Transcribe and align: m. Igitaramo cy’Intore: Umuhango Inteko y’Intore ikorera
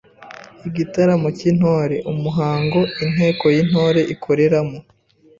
m. 0.61 0.63
Igitaramo 0.69 1.27
cy’Intore: 1.37 1.95
Umuhango 2.11 2.79
Inteko 3.03 3.45
y’Intore 3.55 4.01
ikorera 4.13 4.59